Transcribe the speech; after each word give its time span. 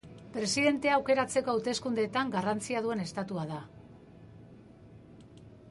Presidentea 0.35 0.93
aukeratzeko 0.99 1.53
hauteskundeetan 1.53 2.33
garrantzia 2.37 2.83
duen 2.87 3.05
estatua 3.05 3.45
da. 3.53 3.61